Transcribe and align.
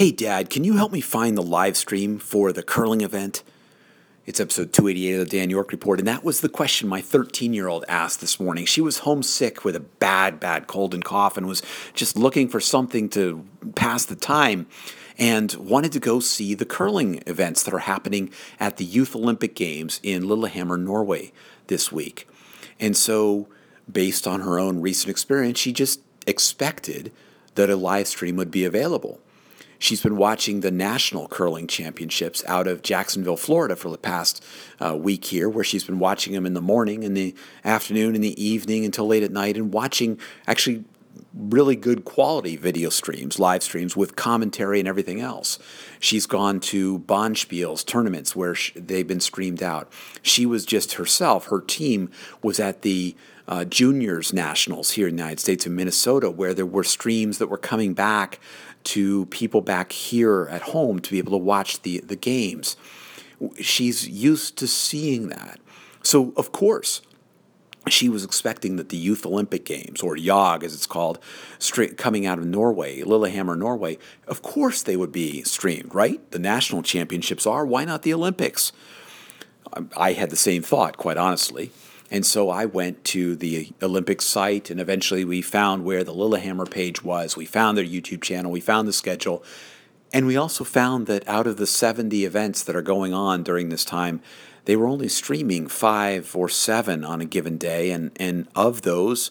Hey, 0.00 0.12
Dad, 0.12 0.48
can 0.48 0.64
you 0.64 0.78
help 0.78 0.92
me 0.92 1.02
find 1.02 1.36
the 1.36 1.42
live 1.42 1.76
stream 1.76 2.18
for 2.18 2.54
the 2.54 2.62
curling 2.62 3.02
event? 3.02 3.42
It's 4.24 4.40
episode 4.40 4.72
288 4.72 5.12
of 5.12 5.28
the 5.28 5.36
Dan 5.36 5.50
York 5.50 5.72
Report, 5.72 5.98
and 5.98 6.08
that 6.08 6.24
was 6.24 6.40
the 6.40 6.48
question 6.48 6.88
my 6.88 7.02
13 7.02 7.52
year 7.52 7.68
old 7.68 7.84
asked 7.86 8.22
this 8.22 8.40
morning. 8.40 8.64
She 8.64 8.80
was 8.80 9.00
homesick 9.00 9.62
with 9.62 9.76
a 9.76 9.80
bad, 9.80 10.40
bad 10.40 10.66
cold 10.66 10.94
and 10.94 11.04
cough 11.04 11.36
and 11.36 11.46
was 11.46 11.62
just 11.92 12.16
looking 12.16 12.48
for 12.48 12.60
something 12.60 13.10
to 13.10 13.44
pass 13.74 14.06
the 14.06 14.16
time 14.16 14.66
and 15.18 15.52
wanted 15.56 15.92
to 15.92 16.00
go 16.00 16.18
see 16.18 16.54
the 16.54 16.64
curling 16.64 17.22
events 17.26 17.62
that 17.64 17.74
are 17.74 17.80
happening 17.80 18.30
at 18.58 18.78
the 18.78 18.86
Youth 18.86 19.14
Olympic 19.14 19.54
Games 19.54 20.00
in 20.02 20.26
Lillehammer, 20.26 20.78
Norway 20.78 21.30
this 21.66 21.92
week. 21.92 22.26
And 22.78 22.96
so, 22.96 23.48
based 23.92 24.26
on 24.26 24.40
her 24.40 24.58
own 24.58 24.80
recent 24.80 25.10
experience, 25.10 25.58
she 25.58 25.74
just 25.74 26.00
expected 26.26 27.12
that 27.54 27.68
a 27.68 27.76
live 27.76 28.08
stream 28.08 28.36
would 28.36 28.50
be 28.50 28.64
available. 28.64 29.20
She's 29.80 30.02
been 30.02 30.18
watching 30.18 30.60
the 30.60 30.70
National 30.70 31.26
Curling 31.26 31.66
Championships 31.66 32.44
out 32.46 32.68
of 32.68 32.82
Jacksonville, 32.82 33.38
Florida 33.38 33.74
for 33.74 33.88
the 33.88 33.98
past 33.98 34.44
uh, 34.78 34.94
week 34.94 35.24
here, 35.24 35.48
where 35.48 35.64
she's 35.64 35.84
been 35.84 35.98
watching 35.98 36.34
them 36.34 36.44
in 36.44 36.52
the 36.52 36.60
morning, 36.60 37.02
in 37.02 37.14
the 37.14 37.34
afternoon, 37.64 38.14
in 38.14 38.20
the 38.20 38.40
evening, 38.40 38.84
until 38.84 39.06
late 39.06 39.22
at 39.22 39.32
night, 39.32 39.56
and 39.56 39.72
watching 39.72 40.20
actually 40.46 40.84
really 41.32 41.76
good 41.76 42.04
quality 42.04 42.56
video 42.56 42.90
streams, 42.90 43.38
live 43.38 43.62
streams 43.62 43.96
with 43.96 44.16
commentary 44.16 44.80
and 44.80 44.88
everything 44.88 45.20
else. 45.20 45.58
She's 45.98 46.26
gone 46.26 46.60
to 46.60 46.98
Bonspiel's 47.00 47.82
tournaments 47.82 48.36
where 48.36 48.56
they've 48.74 49.06
been 49.06 49.20
streamed 49.20 49.62
out. 49.62 49.90
She 50.20 50.44
was 50.44 50.66
just 50.66 50.94
herself, 50.94 51.46
her 51.46 51.60
team 51.60 52.10
was 52.42 52.60
at 52.60 52.82
the 52.82 53.16
uh, 53.50 53.64
juniors 53.64 54.32
nationals 54.32 54.92
here 54.92 55.08
in 55.08 55.16
the 55.16 55.22
United 55.22 55.40
States 55.40 55.66
in 55.66 55.74
Minnesota, 55.74 56.30
where 56.30 56.54
there 56.54 56.64
were 56.64 56.84
streams 56.84 57.38
that 57.38 57.48
were 57.48 57.58
coming 57.58 57.92
back 57.92 58.38
to 58.84 59.26
people 59.26 59.60
back 59.60 59.92
here 59.92 60.46
at 60.50 60.62
home 60.62 61.00
to 61.00 61.10
be 61.10 61.18
able 61.18 61.32
to 61.32 61.44
watch 61.44 61.82
the, 61.82 61.98
the 61.98 62.16
games. 62.16 62.76
She's 63.60 64.08
used 64.08 64.56
to 64.58 64.68
seeing 64.68 65.28
that. 65.28 65.58
So, 66.02 66.32
of 66.36 66.52
course, 66.52 67.02
she 67.88 68.08
was 68.08 68.24
expecting 68.24 68.76
that 68.76 68.90
the 68.90 68.96
Youth 68.96 69.26
Olympic 69.26 69.64
Games, 69.64 70.00
or 70.00 70.16
YOG 70.16 70.62
as 70.62 70.72
it's 70.72 70.86
called, 70.86 71.18
straight, 71.58 71.96
coming 71.96 72.26
out 72.26 72.38
of 72.38 72.46
Norway, 72.46 73.02
Lillehammer, 73.02 73.56
Norway, 73.56 73.98
of 74.28 74.42
course 74.42 74.82
they 74.82 74.96
would 74.96 75.12
be 75.12 75.42
streamed, 75.42 75.94
right? 75.94 76.30
The 76.30 76.38
national 76.38 76.82
championships 76.82 77.46
are. 77.46 77.66
Why 77.66 77.84
not 77.84 78.02
the 78.02 78.14
Olympics? 78.14 78.72
I 79.96 80.12
had 80.12 80.30
the 80.30 80.36
same 80.36 80.62
thought, 80.62 80.96
quite 80.96 81.16
honestly. 81.16 81.72
And 82.10 82.26
so 82.26 82.50
I 82.50 82.66
went 82.66 83.04
to 83.04 83.36
the 83.36 83.72
Olympic 83.80 84.20
site, 84.20 84.68
and 84.68 84.80
eventually 84.80 85.24
we 85.24 85.42
found 85.42 85.84
where 85.84 86.02
the 86.02 86.12
Lillehammer 86.12 86.66
page 86.66 87.04
was. 87.04 87.36
We 87.36 87.46
found 87.46 87.78
their 87.78 87.84
YouTube 87.84 88.22
channel, 88.22 88.50
we 88.50 88.60
found 88.60 88.88
the 88.88 88.92
schedule, 88.92 89.44
and 90.12 90.26
we 90.26 90.36
also 90.36 90.64
found 90.64 91.06
that 91.06 91.26
out 91.28 91.46
of 91.46 91.56
the 91.56 91.68
70 91.68 92.24
events 92.24 92.64
that 92.64 92.74
are 92.74 92.82
going 92.82 93.14
on 93.14 93.44
during 93.44 93.68
this 93.68 93.84
time, 93.84 94.20
they 94.64 94.74
were 94.74 94.88
only 94.88 95.08
streaming 95.08 95.68
five 95.68 96.34
or 96.34 96.48
seven 96.48 97.04
on 97.04 97.20
a 97.20 97.24
given 97.24 97.56
day, 97.56 97.92
and, 97.92 98.10
and 98.16 98.48
of 98.56 98.82
those, 98.82 99.30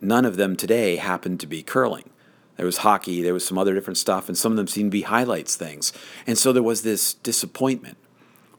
none 0.00 0.24
of 0.24 0.36
them 0.36 0.56
today 0.56 0.96
happened 0.96 1.38
to 1.40 1.46
be 1.46 1.62
curling. 1.62 2.10
There 2.56 2.66
was 2.66 2.78
hockey, 2.78 3.22
there 3.22 3.34
was 3.34 3.44
some 3.44 3.58
other 3.58 3.74
different 3.74 3.98
stuff, 3.98 4.28
and 4.28 4.36
some 4.36 4.52
of 4.52 4.56
them 4.56 4.66
seemed 4.66 4.90
to 4.90 4.98
be 4.98 5.02
highlights 5.02 5.54
things. 5.54 5.92
And 6.26 6.36
so 6.36 6.52
there 6.52 6.62
was 6.62 6.82
this 6.82 7.14
disappointment. 7.14 7.98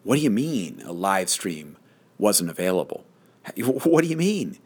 What 0.03 0.17
do 0.17 0.21
you 0.21 0.29
mean 0.29 0.81
a 0.85 0.93
live 0.93 1.29
stream 1.29 1.77
wasn't 2.17 2.49
available? 2.49 3.06
What 3.63 4.03
do 4.03 4.09
you 4.09 4.17
mean? 4.17 4.57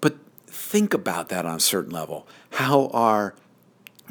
But 0.00 0.16
think 0.46 0.94
about 0.94 1.28
that 1.28 1.46
on 1.46 1.56
a 1.56 1.60
certain 1.60 1.92
level. 1.92 2.26
How 2.52 2.88
our 2.88 3.34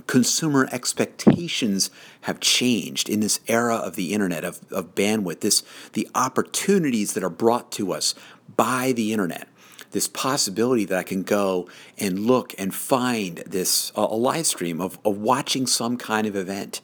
consumer 0.08 0.68
expectations 0.72 1.90
have 2.22 2.40
changed 2.40 3.10
in 3.10 3.20
this 3.20 3.40
era 3.48 3.76
of 3.76 3.96
the 3.96 4.14
internet, 4.14 4.44
of, 4.44 4.60
of 4.72 4.96
bandwidth, 4.96 5.42
this, 5.42 5.64
the 5.94 6.08
opportunities 6.16 7.14
that 7.14 7.24
are 7.24 7.30
brought 7.30 7.72
to 7.74 7.92
us 7.92 8.16
by 8.56 8.92
the 8.92 9.12
internet 9.14 9.48
this 9.92 10.08
possibility 10.08 10.86
that 10.86 10.98
I 10.98 11.04
can 11.04 11.24
go 11.24 11.68
and 11.98 12.20
look 12.20 12.54
and 12.58 12.74
find 12.74 13.38
this 13.38 13.92
a 13.96 14.02
live 14.02 14.46
stream 14.46 14.80
of, 14.80 15.00
of 15.04 15.18
watching 15.18 15.66
some 15.66 15.98
kind 15.98 16.28
of 16.28 16.36
event. 16.36 16.82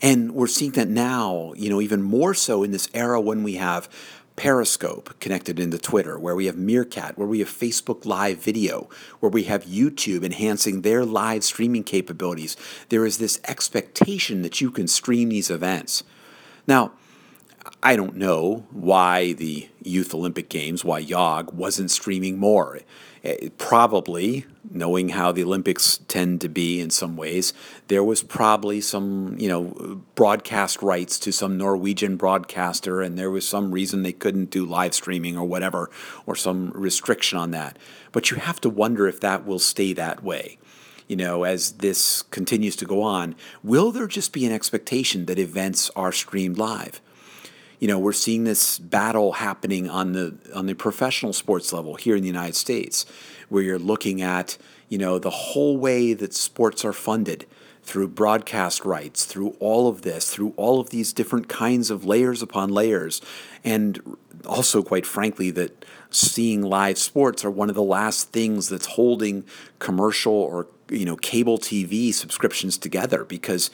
And 0.00 0.32
we're 0.32 0.46
seeing 0.46 0.72
that 0.72 0.88
now, 0.88 1.52
you 1.56 1.70
know, 1.70 1.80
even 1.80 2.02
more 2.02 2.34
so 2.34 2.62
in 2.62 2.70
this 2.72 2.88
era 2.94 3.20
when 3.20 3.42
we 3.42 3.54
have 3.54 3.88
Periscope 4.36 5.18
connected 5.20 5.60
into 5.60 5.78
Twitter, 5.78 6.18
where 6.18 6.34
we 6.34 6.46
have 6.46 6.56
Meerkat, 6.56 7.16
where 7.16 7.28
we 7.28 7.38
have 7.38 7.48
Facebook 7.48 8.04
Live 8.04 8.38
video, 8.38 8.88
where 9.20 9.30
we 9.30 9.44
have 9.44 9.64
YouTube 9.64 10.24
enhancing 10.24 10.82
their 10.82 11.04
live 11.04 11.44
streaming 11.44 11.84
capabilities. 11.84 12.56
There 12.88 13.06
is 13.06 13.18
this 13.18 13.40
expectation 13.46 14.42
that 14.42 14.60
you 14.60 14.70
can 14.70 14.88
stream 14.88 15.28
these 15.28 15.50
events. 15.50 16.02
Now, 16.66 16.92
I 17.82 17.96
don't 17.96 18.16
know 18.16 18.66
why 18.70 19.32
the 19.32 19.68
Youth 19.82 20.14
Olympic 20.14 20.48
Games, 20.48 20.84
why 20.84 21.00
YOG 21.00 21.52
wasn't 21.52 21.90
streaming 21.90 22.38
more. 22.38 22.80
Eh, 23.22 23.48
probably 23.56 24.44
knowing 24.70 25.10
how 25.10 25.32
the 25.32 25.42
Olympics 25.42 25.98
tend 26.08 26.40
to 26.42 26.48
be 26.48 26.80
in 26.80 26.90
some 26.90 27.16
ways, 27.16 27.54
there 27.88 28.04
was 28.04 28.22
probably 28.22 28.80
some, 28.80 29.36
you 29.38 29.48
know, 29.48 30.02
broadcast 30.14 30.82
rights 30.82 31.18
to 31.18 31.32
some 31.32 31.56
Norwegian 31.56 32.16
broadcaster, 32.16 33.00
and 33.00 33.18
there 33.18 33.30
was 33.30 33.46
some 33.46 33.70
reason 33.70 34.02
they 34.02 34.12
couldn't 34.12 34.50
do 34.50 34.64
live 34.64 34.94
streaming 34.94 35.38
or 35.38 35.46
whatever, 35.46 35.90
or 36.26 36.34
some 36.34 36.70
restriction 36.72 37.38
on 37.38 37.50
that. 37.52 37.78
But 38.12 38.30
you 38.30 38.38
have 38.38 38.60
to 38.62 38.70
wonder 38.70 39.08
if 39.08 39.20
that 39.20 39.46
will 39.46 39.58
stay 39.58 39.92
that 39.94 40.22
way. 40.22 40.58
You 41.08 41.16
know, 41.16 41.44
as 41.44 41.72
this 41.72 42.22
continues 42.22 42.76
to 42.76 42.86
go 42.86 43.02
on, 43.02 43.36
will 43.62 43.90
there 43.90 44.06
just 44.06 44.32
be 44.32 44.46
an 44.46 44.52
expectation 44.52 45.26
that 45.26 45.38
events 45.38 45.90
are 45.94 46.12
streamed 46.12 46.56
live? 46.56 47.00
You 47.78 47.88
know, 47.88 47.98
we're 47.98 48.12
seeing 48.12 48.44
this 48.44 48.78
battle 48.78 49.32
happening 49.32 49.88
on 49.88 50.12
the 50.12 50.36
on 50.54 50.66
the 50.66 50.74
professional 50.74 51.32
sports 51.32 51.72
level 51.72 51.94
here 51.96 52.16
in 52.16 52.22
the 52.22 52.28
United 52.28 52.56
States, 52.56 53.06
where 53.48 53.62
you're 53.62 53.78
looking 53.78 54.22
at 54.22 54.56
you 54.88 54.98
know 54.98 55.18
the 55.18 55.30
whole 55.30 55.76
way 55.76 56.14
that 56.14 56.34
sports 56.34 56.84
are 56.84 56.92
funded 56.92 57.46
through 57.82 58.08
broadcast 58.08 58.84
rights, 58.84 59.26
through 59.26 59.50
all 59.60 59.88
of 59.88 60.02
this, 60.02 60.32
through 60.32 60.54
all 60.56 60.80
of 60.80 60.88
these 60.88 61.12
different 61.12 61.48
kinds 61.48 61.90
of 61.90 62.04
layers 62.04 62.40
upon 62.40 62.70
layers, 62.70 63.20
and 63.62 64.16
also, 64.46 64.82
quite 64.82 65.06
frankly, 65.06 65.50
that 65.50 65.84
seeing 66.10 66.62
live 66.62 66.98
sports 66.98 67.44
are 67.44 67.50
one 67.50 67.68
of 67.68 67.74
the 67.74 67.82
last 67.82 68.30
things 68.30 68.68
that's 68.68 68.86
holding 68.86 69.44
commercial 69.78 70.32
or 70.32 70.66
you 70.90 71.04
know 71.04 71.16
cable 71.16 71.58
TV 71.58 72.12
subscriptions 72.12 72.78
together 72.78 73.24
because 73.24 73.70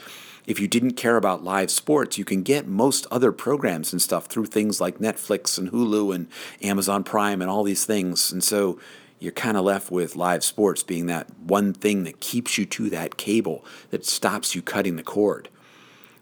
if 0.50 0.58
you 0.58 0.66
didn't 0.66 0.94
care 0.94 1.16
about 1.16 1.44
live 1.44 1.70
sports, 1.70 2.18
you 2.18 2.24
can 2.24 2.42
get 2.42 2.66
most 2.66 3.06
other 3.08 3.30
programs 3.30 3.92
and 3.92 4.02
stuff 4.02 4.26
through 4.26 4.46
things 4.46 4.80
like 4.80 4.98
Netflix 4.98 5.56
and 5.56 5.70
Hulu 5.70 6.12
and 6.12 6.26
Amazon 6.60 7.04
Prime 7.04 7.40
and 7.40 7.48
all 7.48 7.62
these 7.62 7.84
things. 7.84 8.32
And 8.32 8.42
so 8.42 8.76
you're 9.20 9.30
kind 9.30 9.56
of 9.56 9.64
left 9.64 9.92
with 9.92 10.16
live 10.16 10.42
sports 10.42 10.82
being 10.82 11.06
that 11.06 11.28
one 11.38 11.72
thing 11.72 12.02
that 12.02 12.18
keeps 12.18 12.58
you 12.58 12.66
to 12.66 12.90
that 12.90 13.16
cable 13.16 13.64
that 13.90 14.04
stops 14.04 14.56
you 14.56 14.60
cutting 14.60 14.96
the 14.96 15.04
cord. 15.04 15.48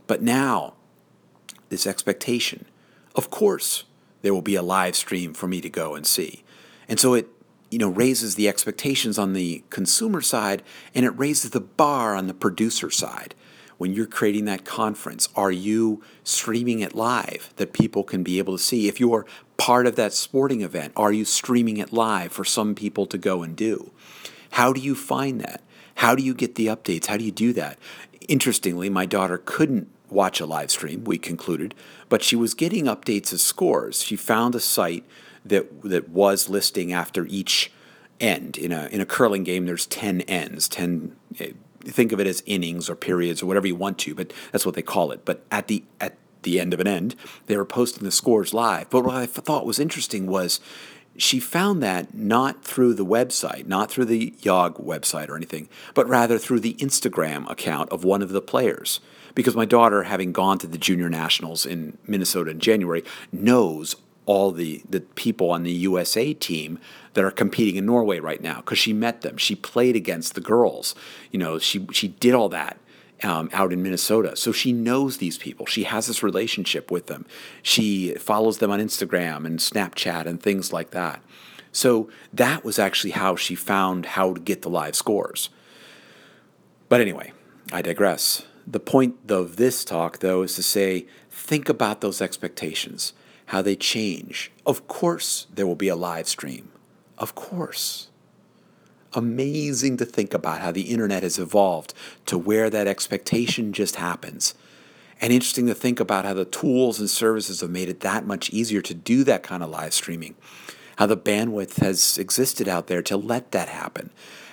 But 0.07 0.21
now, 0.21 0.75
this 1.71 1.87
expectation, 1.87 2.67
of 3.15 3.31
course, 3.31 3.85
there 4.21 4.35
will 4.35 4.43
be 4.43 4.57
a 4.57 4.63
live 4.63 4.95
stream 4.95 5.33
for 5.33 5.49
me 5.49 5.63
to 5.63 5.71
go 5.71 5.95
and 5.95 6.07
see. 6.07 6.45
And 6.87 7.01
so 7.01 7.15
it 7.15 7.29
you 7.71 7.79
know 7.79 7.89
raises 7.89 8.35
the 8.35 8.47
expectations 8.47 9.19
on 9.19 9.33
the 9.33 9.65
consumer 9.71 10.21
side 10.21 10.63
and 10.95 11.07
it 11.07 11.19
raises 11.19 11.53
the 11.53 11.61
bar 11.61 12.15
on 12.15 12.27
the 12.27 12.35
producer 12.35 12.91
side 12.91 13.35
when 13.79 13.95
you're 13.95 14.07
creating 14.07 14.45
that 14.45 14.65
conference? 14.65 15.29
Are 15.35 15.51
you 15.51 16.03
streaming 16.23 16.81
it 16.81 16.95
live 16.95 17.53
that 17.57 17.73
people 17.73 18.05
can 18.05 18.23
be 18.23 18.39
able 18.39 18.57
to 18.57 18.63
see? 18.63 18.89
If 18.89 19.01
you're 19.01 19.25
part 19.57 19.87
of 19.87 19.97
that 19.97 20.13
sporting 20.13 20.61
event, 20.61 20.93
are 20.97 21.13
you 21.13 21.25
streaming 21.25 21.79
it 21.79 21.93
live 21.93 22.33
for 22.33 22.45
some 22.45 22.75
people 22.75 23.07
to 23.07 23.17
go 23.17 23.43
and 23.43 23.57
do? 23.57 23.91
How 24.53 24.73
do 24.73 24.81
you 24.81 24.95
find 24.95 25.41
that? 25.41 25.63
How 25.97 26.15
do 26.15 26.23
you 26.23 26.35
get 26.35 26.57
the 26.57 26.67
updates? 26.67 27.07
How 27.07 27.17
do 27.17 27.25
you 27.25 27.33
do 27.33 27.53
that? 27.55 27.79
Interestingly, 28.29 28.91
my 28.91 29.07
daughter 29.07 29.39
couldn't 29.39 29.89
watch 30.11 30.41
a 30.41 30.47
live 30.47 30.71
stream, 30.71 31.05
we 31.05 31.19
concluded, 31.19 31.75
but 32.09 32.23
she 32.23 32.37
was 32.37 32.55
getting 32.55 32.85
updates 32.85 33.33
of 33.33 33.41
scores. 33.41 34.03
She 34.03 34.17
found 34.17 34.55
a 34.55 34.61
site 34.61 35.05
that 35.45 35.83
that 35.83 36.09
was 36.09 36.49
listing 36.49 36.93
after 36.93 37.27
each 37.27 37.73
end. 38.21 38.57
In 38.57 38.73
a 38.73 38.87
in 38.87 39.01
a 39.01 39.07
curling 39.07 39.45
game, 39.45 39.67
there's 39.67 39.87
10 39.87 40.23
ends, 40.23 40.69
10 40.69 41.17
eh, 41.41 41.51
think 41.85 42.13
of 42.13 42.21
it 42.21 42.27
as 42.27 42.43
innings 42.47 42.89
or 42.91 42.97
periods 42.97 43.43
or 43.43 43.47
whatever 43.47 43.67
you 43.67 43.77
want 43.77 43.99
to, 43.99 44.15
but 44.15 44.33
that's 44.53 44.67
what 44.67 44.75
they 44.75 44.83
call 44.83 45.11
it. 45.13 45.25
But 45.25 45.45
at 45.51 45.69
the 45.69 45.85
at 46.01 46.17
the 46.43 46.61
end 46.61 46.73
of 46.73 46.81
an 46.81 46.87
end, 46.87 47.15
they 47.47 47.57
were 47.57 47.65
posting 47.65 48.05
the 48.05 48.11
scores 48.11 48.55
live. 48.55 48.91
But 48.91 49.05
what 49.05 49.15
I 49.15 49.27
thought 49.27 49.67
was 49.67 49.79
interesting 49.79 50.27
was 50.27 50.61
she 51.17 51.41
found 51.41 51.83
that 51.83 52.15
not 52.15 52.65
through 52.65 52.95
the 52.95 53.05
website, 53.05 53.67
not 53.67 53.91
through 53.91 54.05
the 54.05 54.33
YOG 54.41 54.85
website 54.85 55.29
or 55.29 55.37
anything, 55.37 55.69
but 55.95 56.09
rather 56.09 56.39
through 56.39 56.61
the 56.61 56.75
Instagram 56.75 57.51
account 57.51 57.91
of 57.91 58.05
one 58.05 58.23
of 58.23 58.31
the 58.31 58.41
players. 58.41 59.01
Because 59.35 59.57
my 59.57 59.65
daughter, 59.65 60.05
having 60.05 60.33
gone 60.33 60.59
to 60.59 60.67
the 60.67 60.79
junior 60.79 61.09
nationals 61.09 61.67
in 61.67 61.99
Minnesota 62.07 62.51
in 62.51 62.61
January, 62.61 63.05
knows 63.33 63.97
all 64.29 64.53
the, 64.53 64.83
the 64.89 65.01
people 65.01 65.51
on 65.51 65.63
the 65.63 65.73
USA 65.73 66.35
team 66.35 66.79
that 67.15 67.25
are 67.25 67.31
competing 67.31 67.77
in 67.77 67.87
Norway 67.87 68.21
right 68.21 68.43
now 68.43 68.57
because 68.57 68.79
she 68.79 68.93
met 68.93 69.23
them. 69.23 69.39
She 69.39 69.57
played 69.57 69.97
against 69.97 70.35
the 70.35 70.43
girls. 70.43 70.95
You 71.33 71.39
know, 71.39 71.59
she 71.59 71.87
she 71.93 72.09
did 72.09 72.35
all 72.35 72.51
that 72.51 72.77
um, 73.25 73.49
out 73.55 73.73
in 73.73 73.83
Minnesota. 73.83 74.37
So 74.37 74.53
she 74.53 74.71
knows 74.71 75.17
these 75.17 75.39
people. 75.39 75.65
She 75.65 75.85
has 75.85 76.07
this 76.07 76.23
relationship 76.23 76.91
with 76.91 77.07
them. 77.07 77.25
She 77.63 78.15
follows 78.17 78.59
them 78.59 78.71
on 78.71 78.81
Instagram 78.81 79.47
and 79.47 79.59
Snapchat 79.59 80.27
and 80.27 80.43
things 80.43 80.75
like 80.75 80.91
that. 80.91 81.23
So 81.73 82.11
that 82.33 82.65
was 82.65 82.79
actually 82.79 83.13
how 83.13 83.35
she 83.35 83.55
found 83.55 84.07
how 84.07 84.35
to 84.35 84.41
get 84.41 84.61
the 84.61 84.71
live 84.71 84.95
scores. 84.95 85.49
But 86.91 87.01
anyway, 87.01 87.33
I 87.73 87.81
digress. 87.81 88.45
The 88.67 88.81
point 88.81 89.17
of 89.31 89.57
this 89.57 89.87
talk, 89.87 90.19
though, 90.19 90.43
is 90.43 90.55
to 90.57 90.63
say 90.63 91.07
think 91.31 91.71
about 91.71 92.03
those 92.03 92.21
expectations, 92.21 93.15
how 93.49 93.63
they 93.63 93.77
change. 93.77 94.51
Of 94.65 94.89
course, 94.89 95.47
there 95.55 95.67
will 95.67 95.75
be 95.77 95.89
a 95.89 95.97
live 95.97 96.29
stream. 96.29 96.71
Of 97.19 97.35
course 97.35 98.09
amazing 99.15 99.97
to 99.97 100.05
think 100.05 100.35
about 100.35 100.61
how 100.61 100.71
the 100.71 100.83
internet 100.83 101.23
has 101.23 101.39
evolved 101.39 101.95
to 102.27 102.39
where 102.39 102.71
that 102.71 102.87
expectation 102.87 103.73
just 103.73 103.97
happens. 103.97 104.55
And 105.21 105.33
interesting 105.33 105.67
to 105.67 105.75
think 105.75 105.99
about 105.99 106.25
how 106.25 106.35
the 106.35 106.45
tools 106.45 107.01
and 107.01 107.11
services 107.11 107.61
have 107.61 107.71
made 107.71 107.89
it 107.89 108.01
that 108.01 108.25
much 108.25 108.51
easier 108.51 108.81
to 108.83 108.95
do 108.95 109.25
that 109.25 109.43
kind 109.43 109.63
of 109.63 109.71
live 109.71 109.93
streaming. 109.93 110.37
How 110.97 111.07
the 111.07 111.17
bandwidth 111.17 111.79
has 111.81 112.19
existed 112.19 112.69
out 112.69 112.87
there 112.87 113.03
to 113.03 113.17
let 113.17 113.51
that 113.53 113.69
happen. 113.69 114.11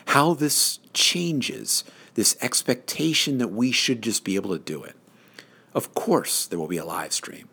How 0.07 0.33
this 0.33 0.80
changes 0.94 1.83
this 2.15 2.38
expectation 2.42 3.38
that 3.39 3.50
we 3.50 3.71
should 3.71 4.01
just 4.01 4.24
be 4.24 4.36
able 4.36 4.51
to 4.51 4.63
do 4.63 4.83
it. 4.83 4.95
Of 5.74 5.94
course, 5.94 6.45
there 6.45 6.57
will 6.57 6.68
be 6.68 6.77
a 6.77 6.86
live 6.86 7.13
stream. 7.13 7.50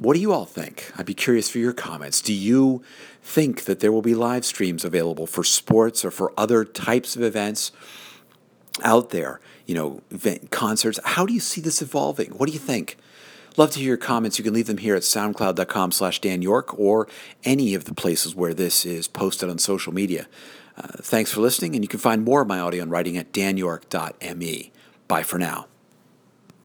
What 0.00 0.14
do 0.14 0.20
you 0.20 0.32
all 0.32 0.46
think? 0.46 0.90
I'd 0.96 1.04
be 1.04 1.12
curious 1.12 1.50
for 1.50 1.58
your 1.58 1.74
comments. 1.74 2.22
Do 2.22 2.32
you 2.32 2.82
think 3.22 3.64
that 3.64 3.80
there 3.80 3.92
will 3.92 4.00
be 4.00 4.14
live 4.14 4.46
streams 4.46 4.82
available 4.82 5.26
for 5.26 5.44
sports 5.44 6.06
or 6.06 6.10
for 6.10 6.32
other 6.38 6.64
types 6.64 7.16
of 7.16 7.22
events 7.22 7.70
out 8.82 9.10
there? 9.10 9.42
You 9.66 9.74
know, 9.74 10.00
event, 10.10 10.50
concerts. 10.50 10.98
How 11.04 11.26
do 11.26 11.34
you 11.34 11.40
see 11.40 11.60
this 11.60 11.82
evolving? 11.82 12.30
What 12.30 12.46
do 12.46 12.54
you 12.54 12.58
think? 12.58 12.96
Love 13.58 13.72
to 13.72 13.78
hear 13.78 13.88
your 13.88 13.96
comments. 13.98 14.38
You 14.38 14.44
can 14.44 14.54
leave 14.54 14.68
them 14.68 14.78
here 14.78 14.96
at 14.96 15.02
soundcloud.com 15.02 15.92
slash 15.92 16.18
Dan 16.18 16.40
York 16.40 16.78
or 16.78 17.06
any 17.44 17.74
of 17.74 17.84
the 17.84 17.92
places 17.92 18.34
where 18.34 18.54
this 18.54 18.86
is 18.86 19.06
posted 19.06 19.50
on 19.50 19.58
social 19.58 19.92
media. 19.92 20.28
Uh, 20.78 20.88
thanks 21.02 21.30
for 21.30 21.42
listening, 21.42 21.74
and 21.74 21.84
you 21.84 21.88
can 21.88 22.00
find 22.00 22.24
more 22.24 22.40
of 22.40 22.48
my 22.48 22.58
audio 22.58 22.82
and 22.82 22.90
writing 22.90 23.18
at 23.18 23.32
danyork.me. 23.32 24.72
Bye 25.08 25.22
for 25.22 25.38
now. 25.38 25.69